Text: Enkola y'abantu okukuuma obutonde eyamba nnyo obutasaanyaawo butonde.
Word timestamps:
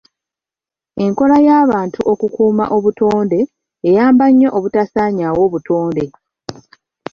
Enkola 1.03 1.37
y'abantu 1.47 1.99
okukuuma 2.11 2.65
obutonde 2.75 3.39
eyamba 3.89 4.25
nnyo 4.29 4.49
obutasaanyaawo 4.57 5.43
butonde. 5.53 6.05